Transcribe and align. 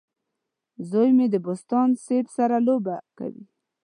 زوی 0.89 1.09
مې 1.17 1.25
د 1.33 1.35
بوسټان 1.45 1.89
سیب 2.05 2.25
سره 2.37 2.55
لوبه 2.67 2.95
کوي. 3.17 3.45